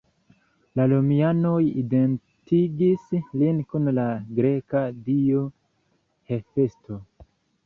La 0.79 0.85
romianoj 0.93 1.59
identigis 1.81 3.05
lin 3.43 3.61
kun 3.75 3.93
la 4.01 4.07
greka 4.41 4.83
dio 5.11 5.45
Hefesto. 6.35 7.01